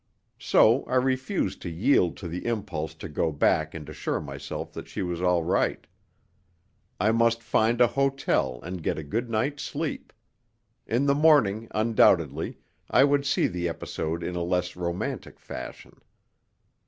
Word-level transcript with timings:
So 0.39 0.83
I 0.85 0.95
refused 0.95 1.61
to 1.61 1.69
yield 1.69 2.17
to 2.17 2.27
the 2.27 2.47
impulse 2.47 2.95
to 2.95 3.07
go 3.07 3.31
back 3.31 3.75
and 3.75 3.87
assure 3.87 4.19
myself 4.19 4.73
that 4.73 4.87
she 4.87 5.03
was 5.03 5.21
all 5.21 5.43
right. 5.43 5.85
I 6.99 7.11
must 7.11 7.43
find 7.43 7.79
a 7.79 7.85
hotel 7.85 8.59
and 8.63 8.81
get 8.81 8.97
a 8.97 9.03
good 9.03 9.29
night's 9.29 9.61
sleep. 9.61 10.11
In 10.87 11.05
the 11.05 11.13
morning, 11.13 11.67
undoubtedly, 11.69 12.57
I 12.89 13.03
would 13.03 13.27
see 13.27 13.45
the 13.45 13.69
episode 13.69 14.23
in 14.23 14.35
a 14.35 14.41
less 14.41 14.75
romantic 14.75 15.39
fashion. 15.39 16.01